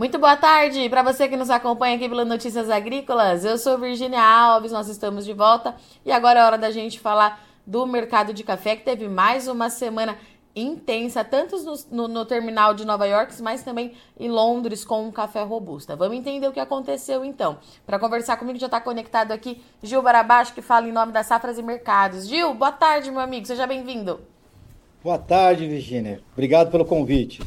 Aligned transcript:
Muito 0.00 0.18
boa 0.18 0.34
tarde 0.34 0.88
para 0.88 1.02
você 1.02 1.28
que 1.28 1.36
nos 1.36 1.50
acompanha 1.50 1.94
aqui 1.94 2.08
pelo 2.08 2.24
Notícias 2.24 2.70
Agrícolas. 2.70 3.44
Eu 3.44 3.58
sou 3.58 3.76
Virginia 3.76 4.22
Alves, 4.22 4.72
nós 4.72 4.88
estamos 4.88 5.26
de 5.26 5.34
volta 5.34 5.74
e 6.06 6.10
agora 6.10 6.40
é 6.40 6.42
hora 6.42 6.56
da 6.56 6.70
gente 6.70 6.98
falar 6.98 7.46
do 7.66 7.86
mercado 7.86 8.32
de 8.32 8.42
café 8.42 8.76
que 8.76 8.82
teve 8.82 9.10
mais 9.10 9.46
uma 9.46 9.68
semana 9.68 10.16
intensa, 10.56 11.22
tanto 11.22 11.58
no, 11.62 11.74
no, 11.90 12.08
no, 12.08 12.24
terminal 12.24 12.72
de 12.72 12.86
Nova 12.86 13.06
York, 13.06 13.42
mas 13.42 13.62
também 13.62 13.92
em 14.18 14.30
Londres 14.30 14.86
com 14.86 15.06
um 15.06 15.12
café 15.12 15.42
robusta. 15.42 15.94
Vamos 15.94 16.16
entender 16.16 16.48
o 16.48 16.52
que 16.52 16.60
aconteceu 16.60 17.22
então. 17.22 17.58
Para 17.84 17.98
conversar 17.98 18.38
comigo 18.38 18.58
já 18.58 18.68
está 18.68 18.80
conectado 18.80 19.32
aqui 19.32 19.62
Gil 19.82 20.00
Barabaixo, 20.00 20.54
que 20.54 20.62
fala 20.62 20.88
em 20.88 20.92
nome 20.92 21.12
das 21.12 21.26
Safras 21.26 21.58
e 21.58 21.62
Mercados. 21.62 22.26
Gil, 22.26 22.54
boa 22.54 22.72
tarde, 22.72 23.10
meu 23.10 23.20
amigo, 23.20 23.46
seja 23.46 23.66
bem-vindo. 23.66 24.18
Boa 25.04 25.18
tarde, 25.18 25.66
Virginia. 25.66 26.22
Obrigado 26.32 26.70
pelo 26.70 26.86
convite. 26.86 27.42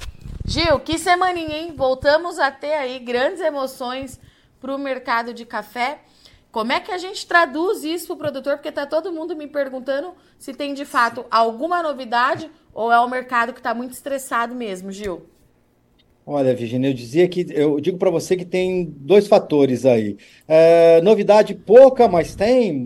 Gil, 0.45 0.79
que 0.81 0.97
semaninha, 0.97 1.57
hein? 1.57 1.73
Voltamos 1.75 2.37
a 2.37 2.51
ter 2.51 2.73
aí 2.73 2.99
grandes 2.99 3.41
emoções 3.41 4.19
para 4.59 4.75
o 4.75 4.77
mercado 4.77 5.33
de 5.33 5.45
café. 5.45 5.99
Como 6.51 6.71
é 6.71 6.79
que 6.79 6.91
a 6.91 6.97
gente 6.97 7.25
traduz 7.25 7.83
isso 7.83 8.07
para 8.07 8.13
o 8.13 8.17
produtor? 8.17 8.53
Porque 8.55 8.69
está 8.69 8.85
todo 8.85 9.11
mundo 9.11 9.35
me 9.35 9.47
perguntando 9.47 10.13
se 10.37 10.53
tem 10.53 10.73
de 10.73 10.85
fato 10.85 11.25
alguma 11.31 11.81
novidade 11.81 12.51
ou 12.73 12.91
é 12.91 12.99
o 12.99 13.09
mercado 13.09 13.53
que 13.53 13.59
está 13.59 13.73
muito 13.73 13.93
estressado 13.93 14.53
mesmo, 14.53 14.91
Gil. 14.91 15.23
Olha, 16.25 16.55
Virginia, 16.55 16.89
eu 16.89 16.93
dizia 16.93 17.27
que 17.27 17.45
eu 17.49 17.79
digo 17.79 17.97
para 17.97 18.09
você 18.09 18.35
que 18.35 18.45
tem 18.45 18.85
dois 18.85 19.27
fatores 19.27 19.85
aí. 19.85 20.17
É, 20.47 21.01
novidade 21.01 21.53
pouca, 21.53 22.07
mas 22.07 22.35
tem. 22.35 22.83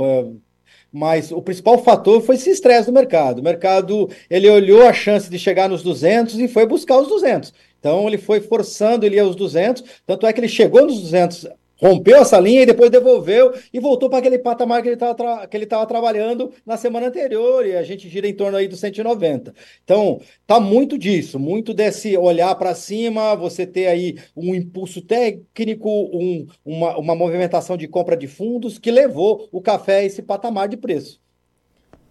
Mas 0.98 1.32
o 1.32 1.44
principal 1.44 1.78
fator 1.78 2.22
foi 2.24 2.34
esse 2.34 2.50
estresse 2.50 2.88
do 2.88 2.92
mercado. 2.92 3.38
O 3.38 3.44
mercado 3.44 4.10
ele 4.28 4.50
olhou 4.50 4.82
a 4.82 4.92
chance 4.92 5.30
de 5.30 5.38
chegar 5.38 5.70
nos 5.70 5.84
200 5.84 6.40
e 6.40 6.48
foi 6.48 6.66
buscar 6.66 6.98
os 6.98 7.08
200. 7.08 7.54
Então 7.80 8.08
ele 8.08 8.18
foi 8.18 8.42
forçando 8.42 9.06
ele 9.06 9.20
aos 9.20 9.36
200, 9.36 9.84
tanto 10.08 10.26
é 10.26 10.34
que 10.34 10.40
ele 10.40 10.48
chegou 10.48 10.88
nos 10.88 11.00
200 11.00 11.48
rompeu 11.80 12.18
essa 12.18 12.40
linha 12.40 12.64
e 12.64 12.66
depois 12.66 12.90
devolveu 12.90 13.54
e 13.72 13.80
voltou 13.80 14.10
para 14.10 14.20
aquele 14.20 14.40
patamar 14.40 14.82
que 14.82 14.88
ele 14.90 14.96
estava 14.96 15.48
que 15.48 15.58
ele 15.58 15.66
trabalhando 15.66 16.52
na 16.66 16.78
semana 16.78 17.08
anterior 17.08 17.66
e 17.66 17.76
a 17.76 17.84
gente 17.84 18.10
gira 18.10 18.28
em 18.28 18.34
torno 18.34 18.58
aí 18.58 18.68
dos 18.68 18.80
190. 18.80 19.54
Então, 19.84 20.20
tá 20.46 20.60
muito 20.60 20.98
disso, 20.98 21.40
muito 21.40 21.74
desse 21.74 22.18
olhar 22.18 22.54
para 22.56 22.76
cima, 22.76 23.36
você 23.36 23.66
ter 23.66 23.88
aí 23.88 24.18
um 24.36 24.54
impulso 24.56 25.02
técnico, 25.02 25.90
um, 25.90 26.48
uma, 26.66 26.98
uma 26.98 27.16
movimentação 27.16 27.78
de 27.78 27.88
compra 27.88 28.18
de 28.18 28.28
fundos 28.28 28.80
que 28.80 28.92
levou 28.92 29.48
o 29.52 29.62
café 29.62 30.00
a 30.00 30.04
esse 30.04 30.22
patamar 30.22 30.68
de 30.68 30.78
preço. 30.78 31.22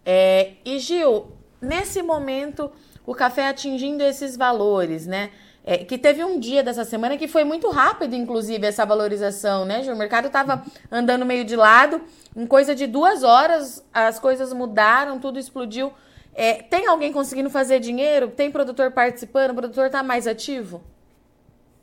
É, 0.04 0.52
e 0.64 0.78
Gil, 0.78 1.26
nesse 1.60 2.00
momento, 2.02 2.70
o 3.04 3.14
café 3.14 3.48
atingindo 3.48 4.04
esses 4.04 4.36
valores, 4.36 5.06
né? 5.06 5.30
É, 5.68 5.78
que 5.78 5.98
teve 5.98 6.22
um 6.22 6.38
dia 6.38 6.62
dessa 6.62 6.84
semana 6.84 7.16
que 7.16 7.26
foi 7.26 7.42
muito 7.42 7.68
rápido, 7.70 8.14
inclusive, 8.14 8.64
essa 8.64 8.86
valorização, 8.86 9.64
né, 9.64 9.82
Ju? 9.82 9.92
O 9.92 9.96
mercado 9.96 10.28
estava 10.28 10.64
andando 10.92 11.26
meio 11.26 11.44
de 11.44 11.56
lado, 11.56 12.00
em 12.36 12.46
coisa 12.46 12.72
de 12.72 12.86
duas 12.86 13.24
horas 13.24 13.84
as 13.92 14.20
coisas 14.20 14.52
mudaram, 14.52 15.18
tudo 15.18 15.40
explodiu. 15.40 15.92
É, 16.32 16.54
tem 16.54 16.86
alguém 16.86 17.12
conseguindo 17.12 17.50
fazer 17.50 17.80
dinheiro? 17.80 18.28
Tem 18.28 18.48
produtor 18.48 18.92
participando? 18.92 19.50
O 19.50 19.54
produtor 19.54 19.86
está 19.86 20.04
mais 20.04 20.28
ativo? 20.28 20.84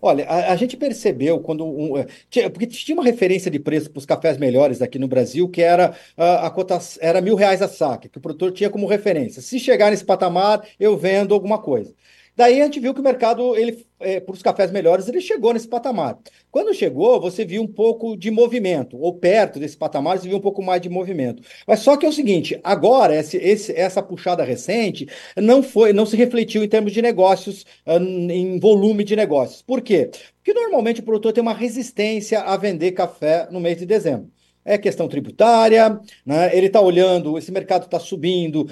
Olha, 0.02 0.26
a, 0.28 0.54
a, 0.54 0.56
gente 0.56 0.78
percebeu 0.78 1.39
quando. 1.39 1.66
Um, 1.66 1.98
é, 1.98 2.06
tinha, 2.30 2.50
porque 2.50 2.67
tinha 2.67 2.95
uma 2.95 3.04
referência 3.04 3.50
de 3.50 3.59
preço 3.59 3.89
para 3.89 4.00
os 4.00 4.06
cafés 4.06 4.38
melhores 4.38 4.81
aqui 4.81 5.00
no 5.00 5.08
Brasil, 5.08 5.50
que 5.50 5.61
era 5.61 5.94
a, 6.16 6.48
a 6.48 6.54
era 7.02 7.20
mil 7.20 7.36
reais 7.36 7.61
a 7.61 7.67
saca, 7.67 8.08
que 8.08 8.17
o 8.17 8.22
produtor 8.22 8.52
tinha 8.52 8.70
como 8.70 8.86
referência. 8.86 9.42
Se 9.42 9.59
chegar 9.59 9.92
nesse 9.92 10.06
patamar, 10.06 10.66
eu 10.80 10.95
vendo 10.95 11.34
alguma 11.34 11.58
coisa. 11.58 11.94
Daí 12.36 12.61
a 12.61 12.66
gente 12.66 12.80
viu 12.80 12.94
que 12.94 12.99
o 12.99 13.04
mercado, 13.04 13.55
ele, 13.55 13.86
é, 13.99 14.20
para 14.20 14.33
os 14.33 14.42
cafés 14.42 14.71
melhores, 14.71 15.08
ele 15.08 15.21
chegou 15.21 15.54
nesse 15.54 15.67
patamar. 15.67 16.17
Quando 16.49 16.73
chegou, 16.73 17.21
você 17.21 17.45
viu 17.45 17.61
um 17.61 17.67
pouco 17.67 18.17
de 18.17 18.32
movimento, 18.32 18.98
ou 18.99 19.14
perto 19.14 19.60
desse 19.60 19.77
patamar, 19.77 20.17
você 20.17 20.27
viu 20.27 20.38
um 20.38 20.42
pouco 20.42 20.64
mais 20.64 20.82
de 20.82 20.89
movimento. 20.89 21.44
Mas 21.67 21.82
só 21.82 21.95
que 21.95 22.05
é 22.05 22.10
o 22.10 22.14
seguinte, 22.14 22.60
agora, 22.64 23.16
esse, 23.16 23.38
esse, 23.38 23.71
essa 23.73 24.02
puxada 24.02 24.44
recente 24.44 25.08
não 25.38 25.61
foi, 25.61 25.94
não 25.94 26.08
se 26.08 26.17
refletiu 26.17 26.64
em 26.64 26.67
termos 26.67 26.92
de 26.92 27.02
negócios, 27.04 27.66
em 27.86 28.60
volume 28.60 29.04
de 29.04 29.15
negócios. 29.15 29.61
Por 29.61 29.82
quê? 29.82 30.10
Porque 30.38 30.54
normalmente 30.54 31.02
o 31.02 31.04
produtor 31.04 31.33
tem 31.33 31.42
uma 31.42 31.54
resistência 31.54 32.42
a 32.42 32.58
vender 32.58 32.94
café 32.94 33.48
no 33.52 33.60
mês 33.60 33.77
de 33.77 33.86
dezembro 33.86 34.32
é 34.66 34.78
questão 34.78 35.08
tributária, 35.08 36.00
né? 36.26 36.56
ele 36.56 36.68
está 36.68 36.80
olhando, 36.80 37.38
esse 37.38 37.52
mercado 37.52 37.84
está 37.84 38.00
subindo, 38.00 38.68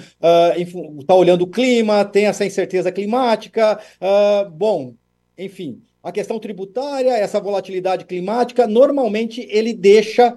está 0.98 1.14
uh, 1.14 1.18
olhando 1.18 1.42
o 1.42 1.46
clima, 1.46 2.04
tem 2.04 2.26
essa 2.26 2.44
incerteza 2.44 2.90
climática. 2.90 3.78
Uh, 4.00 4.50
bom, 4.50 4.94
enfim, 5.36 5.82
a 6.02 6.10
questão 6.10 6.38
tributária, 6.38 7.10
essa 7.10 7.40
volatilidade 7.40 8.04
climática, 8.04 8.66
normalmente 8.66 9.46
ele 9.50 9.72
deixa 9.72 10.36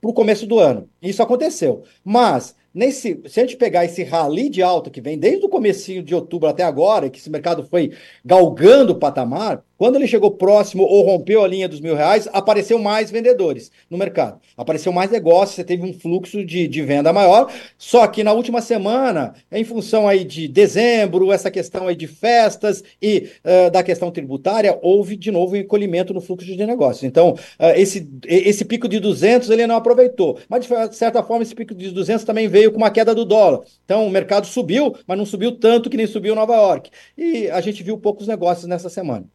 para 0.00 0.10
o 0.10 0.14
começo 0.14 0.46
do 0.46 0.58
ano. 0.58 0.88
Isso 1.02 1.22
aconteceu. 1.22 1.82
Mas 2.04 2.54
nesse, 2.74 3.20
se 3.26 3.40
a 3.40 3.42
gente 3.44 3.56
pegar 3.56 3.84
esse 3.84 4.02
rally 4.02 4.48
de 4.48 4.62
alta 4.62 4.90
que 4.90 5.00
vem 5.00 5.18
desde 5.18 5.46
o 5.46 5.48
comecinho 5.48 6.02
de 6.02 6.14
outubro 6.14 6.48
até 6.48 6.62
agora, 6.62 7.08
que 7.08 7.18
esse 7.18 7.30
mercado 7.30 7.64
foi 7.64 7.92
galgando 8.24 8.92
o 8.92 8.98
patamar, 8.98 9.62
quando 9.76 9.96
ele 9.96 10.06
chegou 10.06 10.30
próximo 10.30 10.84
ou 10.84 11.02
rompeu 11.02 11.44
a 11.44 11.48
linha 11.48 11.68
dos 11.68 11.80
mil 11.80 11.94
reais, 11.94 12.28
apareceu 12.32 12.78
mais 12.78 13.10
vendedores 13.10 13.70
no 13.90 13.98
mercado. 13.98 14.40
Apareceu 14.56 14.92
mais 14.92 15.10
negócio, 15.10 15.56
você 15.56 15.64
teve 15.64 15.82
um 15.82 15.92
fluxo 15.92 16.44
de, 16.44 16.68
de 16.68 16.82
venda 16.82 17.12
maior. 17.12 17.52
Só 17.76 18.06
que 18.06 18.22
na 18.22 18.32
última 18.32 18.60
semana, 18.60 19.34
em 19.50 19.64
função 19.64 20.06
aí 20.08 20.24
de 20.24 20.46
dezembro, 20.46 21.32
essa 21.32 21.50
questão 21.50 21.88
aí 21.88 21.96
de 21.96 22.06
festas 22.06 22.82
e 23.02 23.30
uh, 23.44 23.70
da 23.70 23.82
questão 23.82 24.10
tributária, 24.10 24.78
houve 24.80 25.16
de 25.16 25.30
novo 25.30 25.54
um 25.54 25.58
encolhimento 25.58 26.14
no 26.14 26.20
fluxo 26.20 26.46
de 26.46 26.66
negócios. 26.66 27.04
Então, 27.04 27.30
uh, 27.32 27.74
esse, 27.76 28.08
esse 28.26 28.64
pico 28.64 28.88
de 28.88 29.00
200 29.00 29.50
ele 29.50 29.66
não 29.66 29.76
aproveitou. 29.76 30.38
Mas, 30.48 30.66
de 30.66 30.96
certa 30.96 31.22
forma, 31.22 31.42
esse 31.42 31.54
pico 31.54 31.74
de 31.74 31.90
200 31.90 32.24
também 32.24 32.48
veio 32.48 32.70
com 32.70 32.78
uma 32.78 32.90
queda 32.90 33.14
do 33.14 33.24
dólar. 33.24 33.62
Então, 33.84 34.06
o 34.06 34.10
mercado 34.10 34.46
subiu, 34.46 34.94
mas 35.06 35.18
não 35.18 35.26
subiu 35.26 35.52
tanto 35.52 35.90
que 35.90 35.96
nem 35.96 36.06
subiu 36.06 36.34
Nova 36.34 36.54
York. 36.54 36.90
E 37.18 37.48
a 37.50 37.60
gente 37.60 37.82
viu 37.82 37.98
poucos 37.98 38.26
negócios 38.26 38.66
nessa 38.66 38.88
semana. 38.88 39.26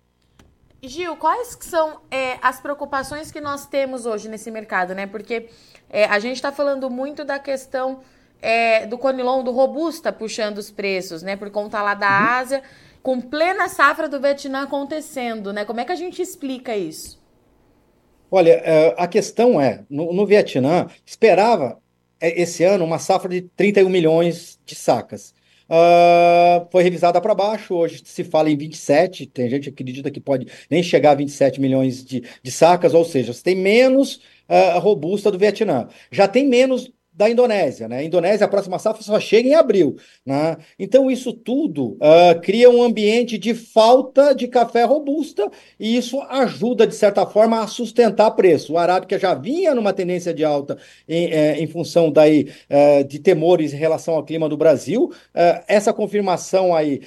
Gil, 0.82 1.16
quais 1.18 1.58
são 1.62 2.00
é, 2.10 2.38
as 2.42 2.62
preocupações 2.62 3.32
que 3.32 3.42
nós 3.42 3.66
temos 3.66 4.06
hoje 4.06 4.30
nesse 4.30 4.50
mercado, 4.50 4.96
né? 4.96 5.06
Porque 5.06 5.50
é, 5.90 6.06
a 6.06 6.20
gente 6.20 6.36
está 6.36 6.52
falando 6.52 6.90
muito 6.90 7.26
da 7.26 7.38
questão 7.38 8.00
é, 8.42 8.86
do 8.86 8.98
Conilon, 8.98 9.44
do 9.44 9.52
Robusta, 9.52 10.12
puxando 10.12 10.58
os 10.58 10.72
preços, 10.72 11.22
né? 11.22 11.36
Por 11.36 11.50
conta 11.50 11.82
lá 11.82 11.94
da 11.94 12.08
uhum. 12.08 12.26
Ásia, 12.40 12.64
com 13.04 13.20
plena 13.20 13.68
safra 13.68 14.08
do 14.08 14.22
Vietnã 14.22 14.64
acontecendo, 14.64 15.52
né? 15.52 15.66
Como 15.66 15.82
é 15.82 15.86
que 15.86 15.92
a 15.92 15.96
gente 15.96 16.22
explica 16.22 16.76
isso? 16.76 17.20
Olha, 18.32 18.52
é, 18.52 18.96
a 18.98 19.08
questão 19.08 19.60
é, 19.60 19.84
no, 19.90 20.14
no 20.14 20.26
Vietnã, 20.26 20.88
esperava 21.06 21.80
é, 22.22 22.42
esse 22.42 22.64
ano 22.64 22.86
uma 22.86 23.00
safra 23.00 23.30
de 23.30 23.42
31 23.42 23.90
milhões 23.90 24.60
de 24.66 24.76
sacas. 24.76 25.34
Uh, 25.70 26.68
foi 26.72 26.82
revisada 26.82 27.22
para 27.22 27.36
baixo, 27.36 27.76
hoje 27.76 28.02
se 28.04 28.24
fala 28.24 28.50
em 28.50 28.58
27, 28.58 29.28
tem 29.28 29.48
gente 29.48 29.66
que 29.66 29.70
acredita 29.70 30.10
que 30.10 30.20
pode 30.20 30.48
nem 30.68 30.82
chegar 30.82 31.12
a 31.12 31.16
27 31.16 31.62
milhões 31.62 32.04
de, 32.04 32.24
de 32.42 32.52
sacas, 32.52 32.96
ou 32.96 33.06
seja, 33.06 33.32
você 33.34 33.44
tem 33.44 33.56
menos 33.56 34.16
uh, 34.50 34.80
robusta 34.80 35.32
do 35.32 35.38
Vietnã. 35.38 35.88
Já 36.12 36.28
tem 36.28 36.48
menos 36.48 36.92
da 37.20 37.30
Indonésia. 37.30 37.90
Né? 37.90 37.98
A 37.98 38.04
Indonésia, 38.04 38.46
a 38.46 38.50
próxima 38.50 38.80
safra 38.80 39.04
só 39.04 39.20
chega 39.20 39.50
em 39.50 39.54
abril. 39.54 39.98
Né? 40.26 40.56
Então, 40.80 41.12
isso 41.12 41.34
tudo 41.34 41.98
uh, 41.98 42.40
cria 42.42 42.70
um 42.70 42.82
ambiente 42.82 43.38
de 43.38 43.54
falta 43.54 44.34
de 44.34 44.48
café 44.48 44.86
robusta 44.86 45.52
e 45.78 45.98
isso 45.98 46.22
ajuda, 46.22 46.88
de 46.88 46.96
certa 46.96 47.26
forma, 47.26 47.62
a 47.62 47.68
sustentar 47.68 48.32
preço. 48.32 48.72
O 48.72 48.78
arábica 48.78 49.20
já 49.20 49.34
vinha 49.34 49.76
numa 49.76 49.92
tendência 49.92 50.34
de 50.34 50.46
alta 50.46 50.78
em, 51.08 51.26
eh, 51.26 51.60
em 51.60 51.68
função 51.68 52.10
daí, 52.10 52.48
uh, 52.70 53.04
de 53.04 53.20
temores 53.20 53.74
em 53.74 53.78
relação 53.78 54.14
ao 54.14 54.24
clima 54.24 54.48
do 54.48 54.56
Brasil. 54.56 55.12
Uh, 55.36 55.62
essa 55.68 55.92
confirmação 55.92 56.74
aí 56.74 57.02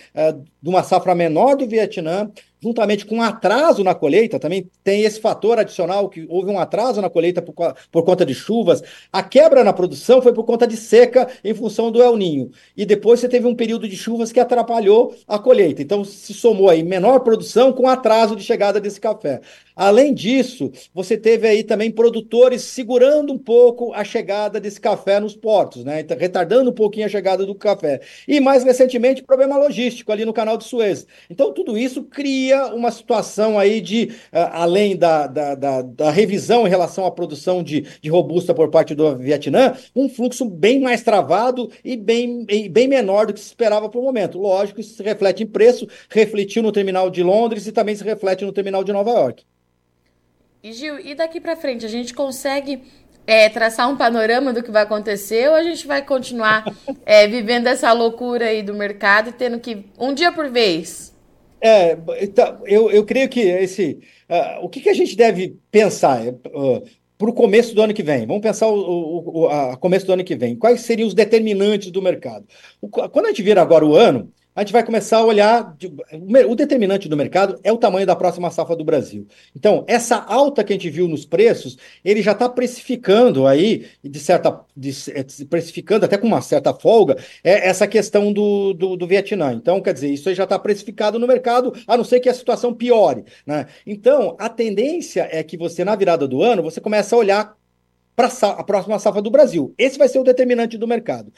de 0.60 0.68
uma 0.68 0.82
safra 0.82 1.14
menor 1.14 1.56
do 1.56 1.66
Vietnã 1.66 2.30
juntamente 2.62 3.04
com 3.04 3.16
um 3.16 3.22
atraso 3.22 3.82
na 3.82 3.94
colheita, 3.94 4.38
também 4.38 4.70
tem 4.84 5.02
esse 5.02 5.20
fator 5.20 5.58
adicional 5.58 6.08
que 6.08 6.24
houve 6.28 6.48
um 6.48 6.60
atraso 6.60 7.00
na 7.00 7.10
colheita 7.10 7.42
por, 7.42 7.54
por, 7.90 8.04
conta 8.04 8.24
de 8.24 8.34
chuvas. 8.34 8.82
A 9.12 9.22
quebra 9.22 9.64
na 9.64 9.72
produção 9.72 10.22
foi 10.22 10.32
por 10.32 10.44
conta 10.44 10.64
de 10.64 10.76
seca 10.76 11.28
em 11.42 11.52
função 11.52 11.90
do 11.90 12.00
El 12.00 12.16
Ninho. 12.16 12.52
E 12.76 12.86
depois 12.86 13.18
você 13.18 13.28
teve 13.28 13.48
um 13.48 13.54
período 13.54 13.88
de 13.88 13.96
chuvas 13.96 14.30
que 14.30 14.38
atrapalhou 14.38 15.12
a 15.26 15.40
colheita. 15.40 15.82
Então 15.82 16.04
se 16.04 16.32
somou 16.32 16.70
aí 16.70 16.84
menor 16.84 17.20
produção 17.20 17.72
com 17.72 17.88
atraso 17.88 18.36
de 18.36 18.44
chegada 18.44 18.80
desse 18.80 19.00
café. 19.00 19.40
Além 19.74 20.12
disso, 20.12 20.70
você 20.94 21.16
teve 21.16 21.46
aí 21.46 21.64
também 21.64 21.90
produtores 21.90 22.62
segurando 22.62 23.32
um 23.32 23.38
pouco 23.38 23.92
a 23.94 24.04
chegada 24.04 24.60
desse 24.60 24.80
café 24.80 25.18
nos 25.18 25.34
portos, 25.34 25.84
né? 25.84 26.00
Então, 26.00 26.16
retardando 26.16 26.70
um 26.70 26.74
pouquinho 26.74 27.06
a 27.06 27.08
chegada 27.08 27.46
do 27.46 27.54
café. 27.54 28.00
E 28.28 28.38
mais 28.40 28.64
recentemente, 28.64 29.22
problema 29.22 29.56
logístico 29.56 30.12
ali 30.12 30.24
no 30.24 30.32
canal 30.32 30.56
de 30.56 30.64
Suez. 30.64 31.06
Então, 31.30 31.52
tudo 31.52 31.76
isso 31.78 32.02
cria 32.04 32.66
uma 32.74 32.90
situação 32.90 33.58
aí 33.58 33.80
de, 33.80 34.10
uh, 34.32 34.50
além 34.52 34.96
da, 34.96 35.26
da, 35.26 35.54
da, 35.54 35.82
da, 35.82 36.10
revisão 36.10 36.66
em 36.66 36.70
relação 36.70 37.06
à 37.06 37.10
produção 37.10 37.62
de, 37.62 37.86
de 38.00 38.10
robusta 38.10 38.54
por 38.54 38.70
parte 38.70 38.94
do 38.94 39.16
Vietnã, 39.16 39.74
um 39.96 40.08
fluxo 40.08 40.44
bem 40.44 40.80
mais 40.80 41.02
travado 41.02 41.70
e 41.84 41.96
bem, 41.96 42.44
bem 42.44 42.88
menor 42.88 43.26
do 43.26 43.32
que 43.34 43.40
se 43.40 43.46
esperava 43.46 43.88
para 43.88 44.00
o 44.00 44.02
momento. 44.02 44.38
Lógico, 44.38 44.80
isso 44.80 44.96
se 44.96 45.02
reflete 45.02 45.42
em 45.42 45.46
preço, 45.46 45.88
refletiu 46.10 46.62
no 46.62 46.72
terminal 46.72 47.10
de 47.10 47.22
Londres 47.22 47.66
e 47.66 47.72
também 47.72 47.94
se 47.96 48.04
reflete 48.04 48.44
no 48.44 48.52
terminal 48.52 48.84
de 48.84 48.92
Nova 48.92 49.10
York. 49.10 49.44
E 50.64 50.72
Gil, 50.72 51.00
e 51.00 51.12
daqui 51.16 51.40
para 51.40 51.56
frente, 51.56 51.84
a 51.84 51.88
gente 51.88 52.14
consegue 52.14 52.84
é, 53.26 53.48
traçar 53.48 53.90
um 53.90 53.96
panorama 53.96 54.52
do 54.52 54.62
que 54.62 54.70
vai 54.70 54.84
acontecer 54.84 55.48
ou 55.48 55.56
a 55.56 55.62
gente 55.64 55.88
vai 55.88 56.02
continuar 56.02 56.64
é, 57.04 57.26
vivendo 57.26 57.66
essa 57.66 57.92
loucura 57.92 58.44
aí 58.46 58.62
do 58.62 58.72
mercado 58.72 59.30
e 59.30 59.32
tendo 59.32 59.58
que 59.58 59.84
um 59.98 60.14
dia 60.14 60.30
por 60.30 60.48
vez? 60.48 61.12
É, 61.60 61.98
então, 62.20 62.58
eu, 62.64 62.92
eu 62.92 63.04
creio 63.04 63.28
que 63.28 63.40
esse, 63.40 63.98
uh, 64.30 64.64
o 64.64 64.68
que, 64.68 64.80
que 64.80 64.88
a 64.88 64.94
gente 64.94 65.16
deve 65.16 65.56
pensar 65.68 66.28
uh, 66.28 66.82
para 67.18 67.30
o 67.30 67.34
começo 67.34 67.74
do 67.74 67.82
ano 67.82 67.92
que 67.92 68.02
vem? 68.04 68.24
Vamos 68.24 68.42
pensar 68.42 68.68
o, 68.68 68.78
o, 68.78 69.40
o 69.40 69.48
a 69.48 69.76
começo 69.76 70.06
do 70.06 70.12
ano 70.12 70.22
que 70.22 70.36
vem. 70.36 70.54
Quais 70.54 70.82
seriam 70.82 71.08
os 71.08 71.14
determinantes 71.14 71.90
do 71.90 72.00
mercado? 72.00 72.46
O, 72.80 72.88
quando 72.88 73.26
a 73.26 73.28
gente 73.30 73.42
vira 73.42 73.60
agora 73.60 73.84
o 73.84 73.96
ano, 73.96 74.32
a 74.54 74.60
gente 74.60 74.72
vai 74.72 74.84
começar 74.84 75.18
a 75.18 75.24
olhar. 75.24 75.76
O 76.48 76.54
determinante 76.54 77.08
do 77.08 77.16
mercado 77.16 77.58
é 77.64 77.72
o 77.72 77.78
tamanho 77.78 78.06
da 78.06 78.14
próxima 78.14 78.50
safra 78.50 78.76
do 78.76 78.84
Brasil. 78.84 79.26
Então, 79.56 79.84
essa 79.86 80.16
alta 80.16 80.62
que 80.62 80.72
a 80.72 80.76
gente 80.76 80.90
viu 80.90 81.08
nos 81.08 81.24
preços, 81.24 81.78
ele 82.04 82.22
já 82.22 82.32
está 82.32 82.48
precificando 82.48 83.46
aí, 83.46 83.86
de 84.02 84.18
certa. 84.18 84.60
De, 84.76 84.90
é, 85.10 85.24
precificando 85.48 86.04
até 86.04 86.18
com 86.18 86.26
uma 86.26 86.42
certa 86.42 86.74
folga, 86.74 87.16
é 87.42 87.68
essa 87.68 87.86
questão 87.86 88.32
do, 88.32 88.74
do, 88.74 88.96
do 88.96 89.06
Vietnã. 89.06 89.52
Então, 89.52 89.80
quer 89.80 89.94
dizer, 89.94 90.10
isso 90.10 90.28
aí 90.28 90.34
já 90.34 90.44
está 90.44 90.58
precificado 90.58 91.18
no 91.18 91.26
mercado, 91.26 91.72
a 91.86 91.96
não 91.96 92.04
ser 92.04 92.20
que 92.20 92.28
a 92.28 92.34
situação 92.34 92.74
piore. 92.74 93.24
Né? 93.46 93.66
Então, 93.86 94.36
a 94.38 94.48
tendência 94.48 95.28
é 95.30 95.42
que 95.42 95.56
você, 95.56 95.84
na 95.84 95.96
virada 95.96 96.28
do 96.28 96.42
ano, 96.42 96.62
você 96.62 96.80
começa 96.80 97.16
a 97.16 97.18
olhar 97.18 97.56
para 98.14 98.28
a 98.28 98.62
próxima 98.62 98.98
safra 98.98 99.22
do 99.22 99.30
Brasil. 99.30 99.74
Esse 99.78 99.98
vai 99.98 100.08
ser 100.08 100.18
o 100.18 100.24
determinante 100.24 100.76
do 100.76 100.86
mercado. 100.86 101.32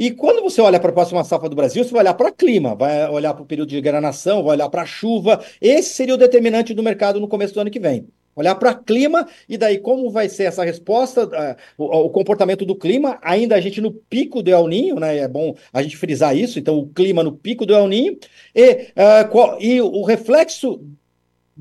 E 0.00 0.10
quando 0.10 0.40
você 0.40 0.62
olha 0.62 0.80
para 0.80 0.88
a 0.88 0.94
próxima 0.94 1.22
safra 1.22 1.46
do 1.46 1.54
Brasil, 1.54 1.84
você 1.84 1.90
vai 1.90 2.00
olhar 2.00 2.14
para 2.14 2.32
clima, 2.32 2.74
vai 2.74 3.06
olhar 3.10 3.34
para 3.34 3.42
o 3.42 3.46
período 3.46 3.68
de 3.68 3.82
granação, 3.82 4.42
vai 4.42 4.56
olhar 4.56 4.70
para 4.70 4.80
a 4.80 4.86
chuva. 4.86 5.44
Esse 5.60 5.90
seria 5.90 6.14
o 6.14 6.16
determinante 6.16 6.72
do 6.72 6.82
mercado 6.82 7.20
no 7.20 7.28
começo 7.28 7.52
do 7.52 7.60
ano 7.60 7.70
que 7.70 7.78
vem. 7.78 8.08
Olhar 8.34 8.54
para 8.54 8.72
clima 8.72 9.28
e 9.46 9.58
daí 9.58 9.76
como 9.76 10.08
vai 10.10 10.26
ser 10.30 10.44
essa 10.44 10.64
resposta, 10.64 11.26
uh, 11.26 11.54
o, 11.76 12.06
o, 12.06 12.08
comportamento 12.08 12.64
do 12.64 12.74
clima, 12.74 13.18
ainda 13.20 13.56
a 13.56 13.60
gente 13.60 13.78
no 13.78 13.92
pico 13.92 14.42
do 14.42 14.50
El 14.50 14.68
Ninho, 14.68 14.98
né? 14.98 15.18
É 15.18 15.28
bom 15.28 15.54
a 15.70 15.82
gente 15.82 15.98
frisar 15.98 16.34
isso, 16.34 16.58
então 16.58 16.78
o 16.78 16.88
clima 16.88 17.22
no 17.22 17.32
pico 17.32 17.66
do 17.66 17.74
El 17.74 17.86
Ninho, 17.86 18.16
e, 18.54 18.72
uh, 18.72 19.28
qual, 19.30 19.60
e 19.60 19.82
o 19.82 20.02
reflexo 20.02 20.80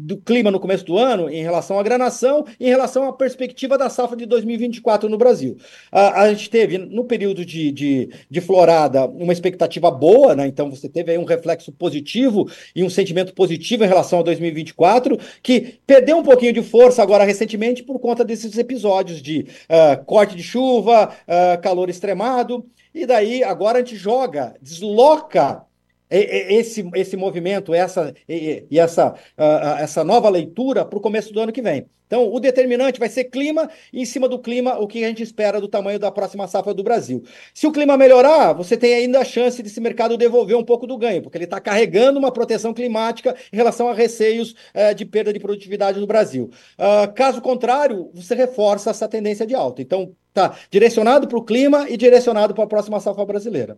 do 0.01 0.15
clima 0.15 0.49
no 0.49 0.59
começo 0.59 0.85
do 0.85 0.97
ano 0.97 1.29
em 1.29 1.43
relação 1.43 1.77
à 1.77 1.83
granação, 1.83 2.45
em 2.57 2.69
relação 2.69 3.03
à 3.03 3.11
perspectiva 3.13 3.77
da 3.77 3.89
safra 3.89 4.15
de 4.15 4.25
2024 4.25 5.09
no 5.09 5.17
Brasil. 5.17 5.57
A, 5.91 6.21
a 6.21 6.33
gente 6.33 6.49
teve, 6.49 6.77
no 6.77 7.03
período 7.03 7.45
de, 7.45 7.69
de, 7.71 8.09
de, 8.29 8.41
florada, 8.41 9.05
uma 9.05 9.33
expectativa 9.33 9.91
boa, 9.91 10.35
né? 10.35 10.47
então 10.47 10.69
você 10.69 10.87
teve 10.87 11.11
aí 11.11 11.17
um 11.17 11.25
reflexo 11.25 11.71
positivo 11.71 12.49
e 12.73 12.81
um 12.81 12.89
sentimento 12.89 13.33
positivo 13.33 13.83
em 13.83 13.87
relação 13.87 14.19
a 14.19 14.23
2024, 14.23 15.17
que 15.43 15.79
perdeu 15.85 16.17
um 16.17 16.23
pouquinho 16.23 16.53
de 16.53 16.61
força 16.61 17.03
agora 17.03 17.25
recentemente 17.25 17.83
por 17.83 17.99
conta 17.99 18.23
desses 18.23 18.57
episódios 18.57 19.21
de 19.21 19.47
uh, 19.69 20.03
corte 20.05 20.35
de 20.35 20.43
chuva, 20.43 21.09
uh, 21.27 21.61
calor 21.61 21.89
extremado, 21.89 22.65
e 22.93 23.05
daí 23.05 23.43
agora 23.43 23.79
a 23.79 23.81
gente 23.81 23.97
joga, 23.97 24.55
desloca 24.61 25.63
esse, 26.09 26.89
esse 26.95 27.15
movimento, 27.15 27.73
essa, 27.73 28.13
e, 28.27 28.65
e 28.69 28.79
essa, 28.79 29.13
uh, 29.37 29.77
essa 29.79 30.03
nova 30.03 30.29
leitura 30.29 30.83
para 30.85 30.97
o 30.97 31.01
começo 31.01 31.31
do 31.31 31.39
ano 31.39 31.51
que 31.51 31.61
vem. 31.61 31.85
Então, 32.09 32.33
o 32.33 32.39
determinante 32.39 32.99
vai 32.99 33.07
ser 33.07 33.25
clima, 33.25 33.69
e 33.93 34.01
em 34.01 34.05
cima 34.05 34.27
do 34.27 34.39
clima, 34.39 34.79
o 34.79 34.87
que 34.87 35.03
a 35.03 35.07
gente 35.07 35.21
espera 35.21 35.61
do 35.61 35.67
tamanho 35.67 35.99
da 35.99 36.11
próxima 36.11 36.47
safra 36.47 36.73
do 36.73 36.81
Brasil. 36.81 37.21
Se 37.53 37.67
o 37.67 37.71
clima 37.71 37.95
melhorar, 37.95 38.51
você 38.51 38.75
tem 38.75 38.95
ainda 38.95 39.19
a 39.19 39.23
chance 39.23 39.61
desse 39.61 39.79
mercado 39.79 40.17
devolver 40.17 40.57
um 40.57 40.63
pouco 40.63 40.87
do 40.87 40.97
ganho, 40.97 41.21
porque 41.21 41.37
ele 41.37 41.43
está 41.43 41.59
carregando 41.61 42.17
uma 42.17 42.31
proteção 42.31 42.73
climática 42.73 43.35
em 43.53 43.55
relação 43.55 43.87
a 43.87 43.93
receios 43.93 44.55
uh, 44.73 44.95
de 44.95 45.05
perda 45.05 45.31
de 45.31 45.39
produtividade 45.39 45.99
no 45.99 46.07
Brasil. 46.07 46.49
Uh, 46.79 47.13
caso 47.13 47.43
contrário, 47.43 48.09
você 48.11 48.33
reforça 48.33 48.89
essa 48.89 49.07
tendência 49.07 49.45
de 49.45 49.53
alta. 49.53 49.79
Então, 49.83 50.15
está 50.29 50.57
direcionado 50.71 51.27
para 51.27 51.37
o 51.37 51.45
clima 51.45 51.87
e 51.87 51.95
direcionado 51.95 52.55
para 52.55 52.63
a 52.63 52.67
próxima 52.67 52.99
safra 52.99 53.23
brasileira. 53.23 53.77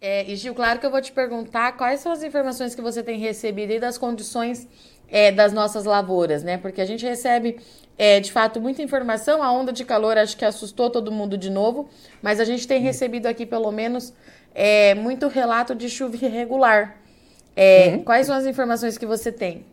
É, 0.00 0.30
e 0.30 0.36
Gil, 0.36 0.54
claro 0.54 0.78
que 0.78 0.86
eu 0.86 0.90
vou 0.90 1.00
te 1.00 1.12
perguntar 1.12 1.76
quais 1.76 2.00
são 2.00 2.12
as 2.12 2.22
informações 2.22 2.74
que 2.74 2.82
você 2.82 3.02
tem 3.02 3.18
recebido 3.18 3.72
e 3.72 3.80
das 3.80 3.96
condições 3.96 4.68
é, 5.08 5.32
das 5.32 5.52
nossas 5.52 5.84
lavouras, 5.84 6.42
né? 6.42 6.58
Porque 6.58 6.80
a 6.80 6.84
gente 6.84 7.04
recebe, 7.04 7.58
é, 7.96 8.20
de 8.20 8.30
fato, 8.30 8.60
muita 8.60 8.82
informação. 8.82 9.42
A 9.42 9.50
onda 9.50 9.72
de 9.72 9.84
calor 9.84 10.18
acho 10.18 10.36
que 10.36 10.44
assustou 10.44 10.90
todo 10.90 11.10
mundo 11.10 11.38
de 11.38 11.50
novo, 11.50 11.88
mas 12.22 12.40
a 12.40 12.44
gente 12.44 12.66
tem 12.66 12.80
recebido 12.80 13.26
aqui, 13.26 13.46
pelo 13.46 13.72
menos, 13.72 14.12
é, 14.54 14.94
muito 14.94 15.28
relato 15.28 15.74
de 15.74 15.88
chuva 15.88 16.16
irregular. 16.16 16.96
É, 17.54 17.94
uhum. 17.94 18.04
Quais 18.04 18.26
são 18.26 18.36
as 18.36 18.44
informações 18.46 18.98
que 18.98 19.06
você 19.06 19.32
tem? 19.32 19.64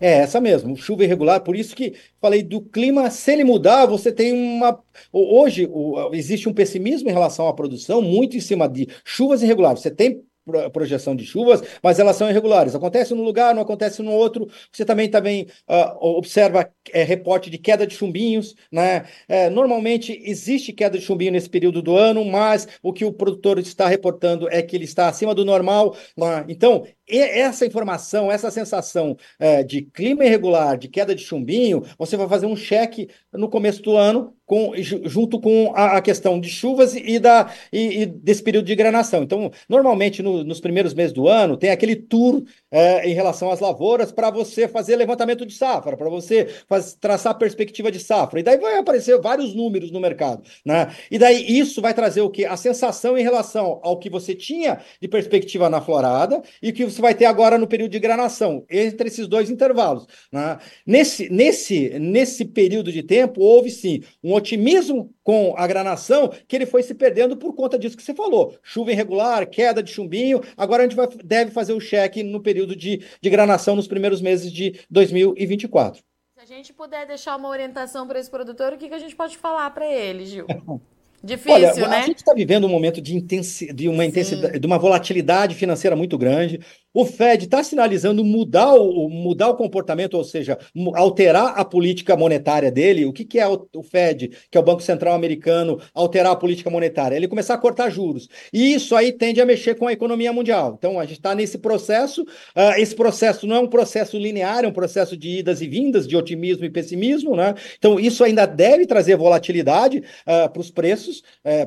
É 0.00 0.20
essa 0.20 0.40
mesmo, 0.40 0.76
chuva 0.76 1.04
irregular. 1.04 1.40
Por 1.40 1.54
isso 1.54 1.76
que 1.76 1.94
falei 2.20 2.42
do 2.42 2.62
clima, 2.62 3.10
se 3.10 3.32
ele 3.32 3.44
mudar, 3.44 3.84
você 3.84 4.10
tem 4.10 4.32
uma. 4.32 4.82
Hoje 5.12 5.68
existe 6.12 6.48
um 6.48 6.54
pessimismo 6.54 7.10
em 7.10 7.12
relação 7.12 7.46
à 7.46 7.52
produção, 7.52 8.00
muito 8.00 8.36
em 8.36 8.40
cima 8.40 8.66
de 8.66 8.88
chuvas 9.04 9.42
irregulares. 9.42 9.82
Você 9.82 9.90
tem 9.90 10.24
projeção 10.72 11.14
de 11.14 11.24
chuvas, 11.24 11.62
mas 11.82 11.98
elas 11.98 12.16
são 12.16 12.28
irregulares. 12.28 12.74
Acontece 12.74 13.14
num 13.14 13.22
lugar, 13.22 13.54
não 13.54 13.62
acontece 13.62 14.02
no 14.02 14.10
outro. 14.10 14.48
Você 14.72 14.84
também, 14.84 15.08
também 15.08 15.46
uh, 15.68 16.16
observa 16.16 16.70
é, 16.92 17.02
reporte 17.02 17.50
de 17.50 17.58
queda 17.58 17.86
de 17.86 17.94
chumbinhos. 17.94 18.54
Né? 18.72 19.04
É, 19.28 19.50
normalmente 19.50 20.20
existe 20.24 20.72
queda 20.72 20.98
de 20.98 21.04
chumbinho 21.04 21.32
nesse 21.32 21.48
período 21.48 21.82
do 21.82 21.96
ano, 21.96 22.24
mas 22.24 22.66
o 22.82 22.92
que 22.92 23.04
o 23.04 23.12
produtor 23.12 23.58
está 23.58 23.86
reportando 23.86 24.48
é 24.50 24.62
que 24.62 24.76
ele 24.76 24.84
está 24.84 25.08
acima 25.08 25.34
do 25.34 25.44
normal. 25.44 25.96
Né? 26.16 26.44
Então, 26.48 26.86
essa 27.18 27.66
informação, 27.66 28.30
essa 28.30 28.50
sensação 28.50 29.16
é, 29.38 29.62
de 29.62 29.82
clima 29.82 30.24
irregular, 30.24 30.76
de 30.78 30.88
queda 30.88 31.14
de 31.14 31.22
chumbinho, 31.22 31.82
você 31.98 32.16
vai 32.16 32.28
fazer 32.28 32.46
um 32.46 32.56
cheque 32.56 33.08
no 33.32 33.48
começo 33.48 33.82
do 33.82 33.96
ano, 33.96 34.34
com, 34.44 34.72
junto 34.76 35.40
com 35.40 35.72
a, 35.76 35.98
a 35.98 36.02
questão 36.02 36.40
de 36.40 36.48
chuvas 36.48 36.94
e, 36.96 37.20
da, 37.20 37.52
e, 37.72 38.02
e, 38.02 38.06
desse 38.06 38.42
período 38.42 38.66
de 38.66 38.74
granação. 38.74 39.22
Então, 39.22 39.50
normalmente, 39.68 40.22
no, 40.22 40.42
nos 40.42 40.60
primeiros 40.60 40.92
meses 40.92 41.12
do 41.12 41.28
ano, 41.28 41.56
tem 41.56 41.70
aquele 41.70 41.94
tour 41.94 42.42
é, 42.70 43.08
em 43.08 43.14
relação 43.14 43.50
às 43.50 43.60
lavouras 43.60 44.12
para 44.12 44.30
você 44.30 44.68
fazer 44.68 44.96
levantamento 44.96 45.44
de 45.44 45.54
safra, 45.54 45.96
para 45.96 46.08
você 46.08 46.46
faz, 46.68 46.94
traçar 46.94 47.36
perspectiva 47.36 47.90
de 47.90 47.98
safra. 47.98 48.40
E 48.40 48.42
daí 48.42 48.58
vai 48.58 48.78
aparecer 48.78 49.18
vários 49.20 49.54
números 49.54 49.90
no 49.90 50.00
mercado. 50.00 50.42
Né? 50.64 50.94
E 51.10 51.18
daí 51.18 51.58
isso 51.58 51.82
vai 51.82 51.92
trazer 51.92 52.20
o 52.20 52.30
quê? 52.30 52.44
A 52.44 52.56
sensação 52.56 53.18
em 53.18 53.22
relação 53.22 53.80
ao 53.82 53.98
que 53.98 54.08
você 54.08 54.34
tinha 54.34 54.80
de 55.00 55.08
perspectiva 55.08 55.68
na 55.68 55.80
florada 55.80 56.42
e 56.62 56.72
que 56.72 56.84
você 56.84 57.00
vai 57.00 57.14
ter 57.14 57.24
agora 57.24 57.58
no 57.58 57.66
período 57.66 57.90
de 57.90 57.98
granação, 57.98 58.64
entre 58.70 59.08
esses 59.08 59.26
dois 59.26 59.50
intervalos. 59.50 60.06
Né? 60.32 60.58
Nesse, 60.86 61.28
nesse, 61.28 61.98
nesse 61.98 62.44
período 62.44 62.92
de 62.92 63.02
tempo, 63.02 63.40
houve 63.40 63.70
sim 63.70 64.02
um 64.22 64.34
otimismo 64.34 65.12
com 65.22 65.54
a 65.56 65.66
granação 65.66 66.32
que 66.48 66.56
ele 66.56 66.66
foi 66.66 66.82
se 66.82 66.94
perdendo 66.94 67.36
por 67.36 67.54
conta 67.54 67.78
disso 67.78 67.96
que 67.96 68.02
você 68.02 68.14
falou. 68.14 68.56
Chuva 68.62 68.92
irregular, 68.92 69.48
queda 69.48 69.82
de 69.82 69.90
chumbinho. 69.90 70.40
Agora 70.56 70.82
a 70.82 70.86
gente 70.86 70.96
vai, 70.96 71.08
deve 71.24 71.50
fazer 71.50 71.72
o 71.72 71.80
cheque 71.80 72.22
no 72.22 72.40
período 72.40 72.59
de, 72.66 73.02
de 73.20 73.30
granação 73.30 73.76
nos 73.76 73.88
primeiros 73.88 74.20
meses 74.20 74.52
de 74.52 74.80
2024. 74.90 76.02
Se 76.34 76.40
a 76.40 76.46
gente 76.46 76.72
puder 76.72 77.06
deixar 77.06 77.36
uma 77.36 77.48
orientação 77.48 78.06
para 78.06 78.18
esse 78.18 78.30
produtor, 78.30 78.72
o 78.72 78.78
que, 78.78 78.88
que 78.88 78.94
a 78.94 78.98
gente 78.98 79.14
pode 79.14 79.36
falar 79.36 79.70
para 79.70 79.86
ele, 79.86 80.24
Gil? 80.24 80.46
Difícil, 81.22 81.52
Olha, 81.52 81.74
né? 81.74 81.98
A 81.98 82.06
gente 82.06 82.16
está 82.16 82.32
vivendo 82.32 82.64
um 82.64 82.70
momento 82.70 83.00
de, 83.00 83.14
intensi 83.14 83.70
de 83.74 83.88
uma 83.88 84.06
intensidade, 84.06 84.58
de 84.58 84.66
uma 84.66 84.78
volatilidade 84.78 85.54
financeira 85.54 85.94
muito 85.94 86.16
grande. 86.16 86.60
O 86.92 87.04
Fed 87.04 87.44
está 87.44 87.62
sinalizando 87.62 88.24
mudar 88.24 88.74
o, 88.74 89.08
mudar 89.08 89.48
o 89.48 89.56
comportamento, 89.56 90.14
ou 90.14 90.24
seja, 90.24 90.58
alterar 90.94 91.54
a 91.56 91.64
política 91.64 92.16
monetária 92.16 92.70
dele. 92.70 93.06
O 93.06 93.12
que, 93.12 93.24
que 93.24 93.38
é 93.38 93.46
o, 93.46 93.68
o, 93.76 93.82
Fed, 93.82 94.28
que 94.50 94.58
é 94.58 94.60
o 94.60 94.64
Banco 94.64 94.82
Central 94.82 95.14
Americano, 95.14 95.80
alterar 95.94 96.32
a 96.32 96.36
política 96.36 96.68
monetária? 96.68 97.14
Ele 97.14 97.28
começar 97.28 97.54
a 97.54 97.58
cortar 97.58 97.90
juros. 97.90 98.28
E 98.52 98.74
isso 98.74 98.96
aí 98.96 99.12
tende 99.12 99.40
a 99.40 99.46
mexer 99.46 99.76
com 99.76 99.86
a 99.86 99.92
economia 99.92 100.32
mundial. 100.32 100.74
Então, 100.76 100.98
a 100.98 101.04
gente 101.04 101.18
está 101.18 101.32
nesse 101.32 101.58
processo. 101.58 102.22
Uh, 102.22 102.78
esse 102.78 102.94
processo 102.94 103.46
não 103.46 103.56
é 103.56 103.60
um 103.60 103.68
processo 103.68 104.18
linear, 104.18 104.64
é 104.64 104.68
um 104.68 104.72
processo 104.72 105.16
de 105.16 105.38
idas 105.38 105.60
e 105.60 105.68
vindas, 105.68 106.08
de 106.08 106.16
otimismo 106.16 106.64
e 106.64 106.70
pessimismo. 106.70 107.36
Né? 107.36 107.54
Então, 107.78 108.00
isso 108.00 108.24
ainda 108.24 108.46
deve 108.46 108.84
trazer 108.84 109.16
volatilidade 109.16 109.98
uh, 109.98 110.02
ah, 110.26 110.48
para 110.48 110.60
os 110.60 110.70
preços, 110.70 111.22
uh, 111.44 111.66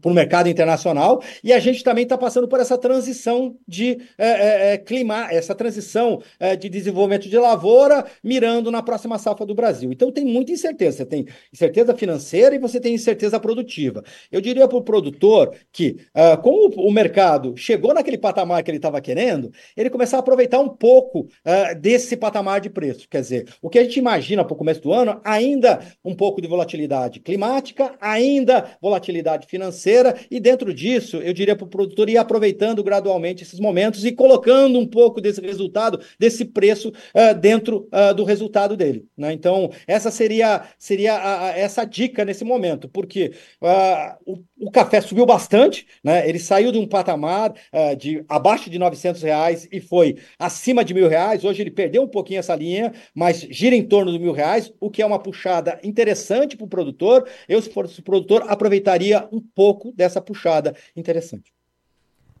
para 0.00 0.10
o 0.10 0.14
mercado 0.14 0.48
internacional. 0.48 1.20
E 1.42 1.52
a 1.52 1.58
gente 1.58 1.82
também 1.82 2.04
está 2.04 2.16
passando 2.16 2.46
por 2.46 2.60
essa 2.60 2.78
transição 2.78 3.56
de 3.66 3.95
é, 4.18 4.72
é, 4.72 4.78
clima, 4.78 5.28
essa 5.30 5.54
transição 5.54 6.20
é, 6.38 6.56
de 6.56 6.68
desenvolvimento 6.68 7.28
de 7.28 7.38
lavoura, 7.38 8.04
mirando 8.22 8.70
na 8.70 8.82
próxima 8.82 9.18
safra 9.18 9.46
do 9.46 9.54
Brasil. 9.54 9.92
Então 9.92 10.10
tem 10.10 10.24
muita 10.24 10.52
incerteza. 10.52 10.98
Você 10.98 11.06
tem 11.06 11.26
incerteza 11.52 11.94
financeira 11.94 12.54
e 12.54 12.58
você 12.58 12.80
tem 12.80 12.94
incerteza 12.94 13.38
produtiva. 13.40 14.02
Eu 14.30 14.40
diria 14.40 14.68
para 14.68 14.78
o 14.78 14.82
produtor 14.82 15.54
que, 15.72 15.96
uh, 16.14 16.40
como 16.42 16.68
o 16.76 16.92
mercado 16.92 17.56
chegou 17.56 17.94
naquele 17.94 18.18
patamar 18.18 18.62
que 18.62 18.70
ele 18.70 18.78
estava 18.78 19.00
querendo, 19.00 19.52
ele 19.76 19.90
começar 19.90 20.16
a 20.16 20.20
aproveitar 20.20 20.60
um 20.60 20.68
pouco 20.68 21.20
uh, 21.20 21.80
desse 21.80 22.16
patamar 22.16 22.60
de 22.60 22.70
preço. 22.70 23.08
Quer 23.08 23.20
dizer, 23.20 23.48
o 23.60 23.68
que 23.68 23.78
a 23.78 23.82
gente 23.82 23.98
imagina 23.98 24.44
para 24.44 24.54
o 24.54 24.56
começo 24.56 24.80
do 24.80 24.92
ano, 24.92 25.20
ainda 25.24 25.80
um 26.04 26.14
pouco 26.14 26.40
de 26.40 26.48
volatilidade 26.48 27.20
climática, 27.20 27.94
ainda 28.00 28.70
volatilidade 28.80 29.46
financeira, 29.46 30.14
e 30.30 30.40
dentro 30.40 30.72
disso, 30.72 31.18
eu 31.18 31.32
diria 31.32 31.56
para 31.56 31.64
o 31.64 31.68
produtor 31.68 32.08
ir 32.08 32.18
aproveitando 32.18 32.82
gradualmente 32.82 33.42
esses 33.42 33.60
momentos 33.60 33.85
e 33.94 34.12
colocando 34.12 34.78
um 34.78 34.86
pouco 34.86 35.20
desse 35.20 35.40
resultado, 35.40 36.00
desse 36.18 36.44
preço, 36.44 36.88
uh, 36.88 37.34
dentro 37.38 37.88
uh, 37.92 38.14
do 38.14 38.24
resultado 38.24 38.76
dele. 38.76 39.06
Né? 39.16 39.32
Então, 39.32 39.70
essa 39.86 40.10
seria, 40.10 40.62
seria 40.78 41.14
a, 41.14 41.46
a, 41.46 41.58
essa 41.58 41.84
dica 41.84 42.24
nesse 42.24 42.44
momento, 42.44 42.88
porque 42.88 43.32
uh, 43.62 44.16
o, 44.24 44.66
o, 44.66 44.70
café 44.70 45.00
subiu 45.00 45.26
bastante, 45.26 45.86
né? 46.02 46.28
ele 46.28 46.38
saiu 46.38 46.72
de 46.72 46.78
um 46.78 46.86
patamar 46.86 47.54
de 47.98 48.24
abaixo 48.28 48.70
de 48.70 48.78
900 48.78 49.22
reais 49.22 49.68
e 49.70 49.80
foi 49.80 50.16
acima 50.38 50.84
de 50.84 50.94
mil 50.94 51.08
reais. 51.08 51.44
Hoje 51.44 51.62
ele 51.62 51.70
perdeu 51.70 52.02
um 52.02 52.08
pouquinho 52.08 52.38
essa 52.38 52.54
linha, 52.54 52.92
mas 53.14 53.40
gira 53.50 53.74
em 53.74 53.82
torno 53.82 54.10
dos 54.10 54.20
mil 54.20 54.32
reais, 54.32 54.72
o 54.80 54.90
que 54.90 55.02
é 55.02 55.06
uma 55.06 55.18
puxada 55.18 55.78
interessante 55.82 56.56
para 56.56 56.64
o 56.64 56.68
produtor. 56.68 57.28
Eu, 57.48 57.60
se 57.60 57.70
fosse 57.70 58.02
produtor, 58.02 58.44
aproveitaria 58.48 59.28
um 59.32 59.40
pouco 59.40 59.92
dessa 59.92 60.20
puxada 60.20 60.74
interessante. 60.94 61.55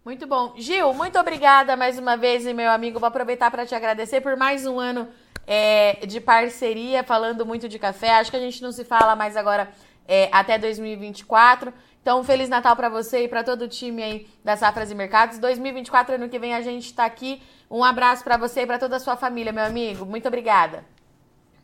Muito 0.06 0.24
bom. 0.24 0.54
Gil, 0.56 0.94
muito 0.94 1.18
obrigada 1.18 1.74
mais 1.74 1.98
uma 1.98 2.16
vez, 2.16 2.44
meu 2.44 2.70
amigo. 2.70 3.00
Vou 3.00 3.08
aproveitar 3.08 3.50
para 3.50 3.66
te 3.66 3.74
agradecer 3.74 4.20
por 4.20 4.36
mais 4.36 4.64
um 4.64 4.78
ano 4.78 5.08
é, 5.44 6.06
de 6.06 6.20
parceria, 6.20 7.02
falando 7.02 7.44
muito 7.44 7.68
de 7.68 7.76
café. 7.76 8.10
Acho 8.10 8.30
que 8.30 8.36
a 8.36 8.40
gente 8.40 8.62
não 8.62 8.70
se 8.70 8.84
fala 8.84 9.16
mais 9.16 9.36
agora 9.36 9.68
é, 10.06 10.28
até 10.30 10.58
2024. 10.58 11.74
Então, 12.00 12.22
Feliz 12.22 12.48
Natal 12.48 12.76
para 12.76 12.88
você 12.88 13.24
e 13.24 13.28
para 13.28 13.42
todo 13.42 13.62
o 13.62 13.68
time 13.68 14.00
aí 14.00 14.28
da 14.44 14.56
Safras 14.56 14.92
e 14.92 14.94
Mercados. 14.94 15.40
2024, 15.40 16.14
ano 16.14 16.28
que 16.28 16.38
vem, 16.38 16.54
a 16.54 16.60
gente 16.60 16.84
está 16.84 17.04
aqui. 17.04 17.42
Um 17.68 17.82
abraço 17.82 18.22
para 18.22 18.36
você 18.36 18.60
e 18.60 18.66
para 18.66 18.78
toda 18.78 18.94
a 18.94 19.00
sua 19.00 19.16
família, 19.16 19.52
meu 19.52 19.64
amigo. 19.64 20.06
Muito 20.06 20.28
obrigada. 20.28 20.84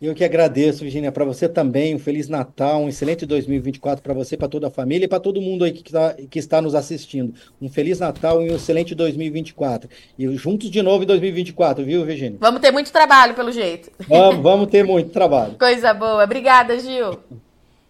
Eu 0.03 0.17
que 0.17 0.25
agradeço, 0.25 0.83
Virginia, 0.83 1.13
para 1.13 1.25
você 1.25 1.49
também. 1.49 1.95
Um 1.95 1.99
Feliz 1.99 2.29
Natal, 2.29 2.81
um 2.83 2.89
excelente 2.89 3.25
2024 3.25 4.03
para 4.03 4.13
você, 4.13 4.37
para 4.37 4.49
toda 4.49 4.67
a 4.67 4.71
família 4.71 5.05
e 5.05 5.09
para 5.09 5.21
todo 5.21 5.41
mundo 5.41 5.63
aí 5.63 5.71
que 5.71 5.89
está, 5.89 6.15
que 6.29 6.39
está 6.41 6.61
nos 6.61 6.75
assistindo. 6.75 7.33
Um 7.61 7.69
Feliz 7.69 8.01
Natal 8.01 8.43
e 8.43 8.51
um 8.51 8.57
excelente 8.57 8.97
2024. 8.97 9.89
E 10.19 10.27
juntos 10.37 10.73
de 10.73 10.83
novo 10.83 11.05
em 11.05 11.07
2024, 11.07 11.85
viu, 11.85 12.05
Virginia? 12.05 12.37
Vamos 12.41 12.61
ter 12.61 12.73
muito 12.73 12.91
trabalho, 12.91 13.35
pelo 13.35 13.53
jeito. 13.53 13.93
Vamos, 14.09 14.43
vamos 14.43 14.67
ter 14.67 14.85
muito 14.85 15.11
trabalho. 15.11 15.55
Coisa 15.57 15.95
boa. 15.95 16.25
Obrigada, 16.25 16.77
Gil. 16.81 17.21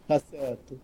tá 0.07 0.21
certo. 0.21 0.78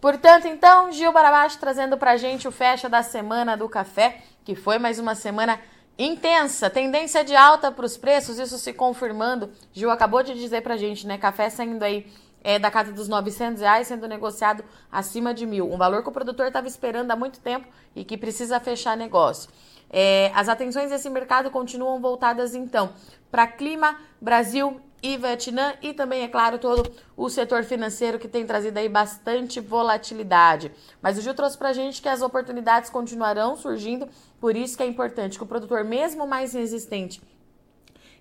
Portanto, 0.00 0.48
então, 0.48 0.90
Gil 0.90 1.12
Barabaixo 1.12 1.60
trazendo 1.60 1.96
para 1.96 2.16
gente 2.16 2.48
o 2.48 2.50
fecha 2.50 2.88
da 2.88 3.04
semana 3.04 3.56
do 3.56 3.68
café, 3.68 4.16
que 4.44 4.56
foi 4.56 4.80
mais 4.80 4.98
uma 4.98 5.14
semana 5.14 5.60
Intensa, 5.98 6.68
tendência 6.68 7.24
de 7.24 7.34
alta 7.34 7.72
para 7.72 7.86
os 7.86 7.96
preços, 7.96 8.38
isso 8.38 8.58
se 8.58 8.72
confirmando. 8.72 9.50
Gil 9.72 9.90
acabou 9.90 10.22
de 10.22 10.34
dizer 10.34 10.60
para 10.60 10.76
gente, 10.76 11.06
né? 11.06 11.16
Café 11.16 11.48
saindo 11.48 11.82
aí 11.82 12.06
é, 12.44 12.58
da 12.58 12.70
casa 12.70 12.92
dos 12.92 13.08
900 13.08 13.62
reais, 13.62 13.86
sendo 13.88 14.06
negociado 14.06 14.62
acima 14.92 15.32
de 15.32 15.46
mil. 15.46 15.72
Um 15.72 15.78
valor 15.78 16.02
que 16.02 16.08
o 16.10 16.12
produtor 16.12 16.48
estava 16.48 16.68
esperando 16.68 17.10
há 17.10 17.16
muito 17.16 17.40
tempo 17.40 17.66
e 17.94 18.04
que 18.04 18.18
precisa 18.18 18.60
fechar 18.60 18.94
negócio. 18.94 19.50
É, 19.88 20.30
as 20.34 20.48
atenções 20.48 20.90
desse 20.90 21.08
mercado 21.08 21.50
continuam 21.50 21.98
voltadas, 21.98 22.54
então, 22.54 22.92
para 23.30 23.46
clima, 23.46 23.98
Brasil 24.20 24.80
e 25.02 25.16
Vietnã 25.16 25.74
e 25.82 25.92
também, 25.92 26.22
é 26.22 26.28
claro, 26.28 26.58
todo 26.58 26.90
o 27.16 27.28
setor 27.28 27.64
financeiro 27.64 28.18
que 28.18 28.28
tem 28.28 28.46
trazido 28.46 28.78
aí 28.78 28.88
bastante 28.88 29.60
volatilidade. 29.60 30.72
Mas 31.00 31.18
o 31.18 31.20
Gil 31.20 31.34
trouxe 31.34 31.56
para 31.56 31.68
a 31.68 31.72
gente 31.72 32.00
que 32.00 32.08
as 32.08 32.22
oportunidades 32.22 32.90
continuarão 32.90 33.56
surgindo, 33.56 34.08
por 34.40 34.56
isso 34.56 34.76
que 34.76 34.82
é 34.82 34.86
importante 34.86 35.38
que 35.38 35.44
o 35.44 35.46
produtor, 35.46 35.84
mesmo 35.84 36.26
mais 36.26 36.54
resistente 36.54 37.20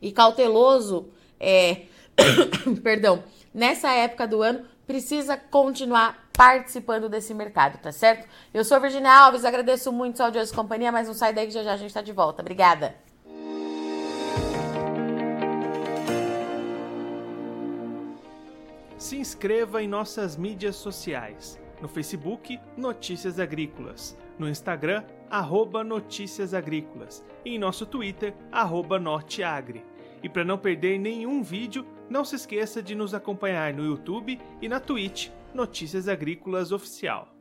e 0.01 0.12
cauteloso, 0.12 1.10
é, 1.39 1.84
perdão, 2.84 3.24
nessa 3.53 3.91
época 3.91 4.27
do 4.27 4.41
ano, 4.41 4.65
precisa 4.86 5.36
continuar 5.38 6.25
participando 6.34 7.08
desse 7.08 7.34
mercado, 7.34 7.79
tá 7.79 7.91
certo? 7.91 8.27
Eu 8.53 8.63
sou 8.65 8.79
Virginia 8.79 9.12
Alves, 9.12 9.46
agradeço 9.46 9.91
muito 9.91 10.17
sua 10.17 10.27
audiência 10.27 10.53
e 10.53 10.55
companhia, 10.55 10.91
mas 10.91 11.08
não 11.08 11.15
sai 11.15 11.34
daí 11.34 11.48
que 11.48 11.53
já 11.53 11.63
já 11.63 11.74
a 11.74 11.77
gente 11.77 11.88
está 11.88 12.01
de 12.01 12.12
volta. 12.12 12.41
Obrigada! 12.41 13.05
Se 18.98 19.18
inscreva 19.18 19.82
em 19.84 19.88
nossas 19.88 20.38
mídias 20.38 20.75
sociais. 20.75 21.60
No 21.82 21.88
Facebook, 21.88 22.60
Notícias 22.78 23.40
Agrícolas. 23.40 24.18
No 24.40 24.50
Instagram, 24.50 25.04
arroba 25.30 25.84
Notícias 25.84 26.54
Agrícolas. 26.54 27.25
E 27.44 27.56
em 27.56 27.60
nosso 27.60 27.86
Twitter, 27.86 28.34
Norteagri. 29.00 29.84
E 30.24 30.30
para 30.30 30.46
não 30.46 30.58
perder 30.58 30.98
nenhum 30.98 31.44
vídeo, 31.44 31.86
não 32.10 32.24
se 32.24 32.36
esqueça 32.36 32.82
de 32.82 32.96
nos 32.96 33.14
acompanhar 33.14 33.74
no 33.74 33.86
YouTube 33.86 34.40
e 34.62 34.70
na 34.70 34.80
Twitch 34.80 35.30
Notícias 35.54 36.08
Agrícolas 36.08 36.72
Oficial. 36.72 37.35